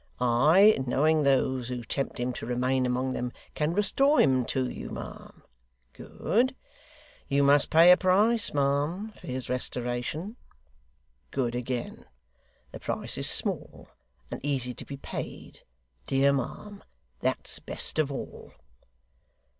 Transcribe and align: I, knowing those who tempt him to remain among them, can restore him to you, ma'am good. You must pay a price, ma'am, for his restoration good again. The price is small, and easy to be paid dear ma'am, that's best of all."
I, 0.19 0.79
knowing 0.87 1.21
those 1.21 1.67
who 1.67 1.83
tempt 1.83 2.19
him 2.19 2.33
to 2.33 2.47
remain 2.47 2.87
among 2.87 3.13
them, 3.13 3.31
can 3.53 3.71
restore 3.75 4.19
him 4.19 4.45
to 4.45 4.67
you, 4.67 4.89
ma'am 4.89 5.43
good. 5.93 6.55
You 7.27 7.43
must 7.43 7.69
pay 7.69 7.91
a 7.91 7.97
price, 7.97 8.51
ma'am, 8.51 9.11
for 9.11 9.27
his 9.27 9.47
restoration 9.47 10.37
good 11.29 11.53
again. 11.53 12.07
The 12.71 12.79
price 12.79 13.15
is 13.15 13.29
small, 13.29 13.89
and 14.31 14.43
easy 14.43 14.73
to 14.73 14.85
be 14.85 14.97
paid 14.97 15.59
dear 16.07 16.33
ma'am, 16.33 16.83
that's 17.19 17.59
best 17.59 17.99
of 17.99 18.11
all." 18.11 18.53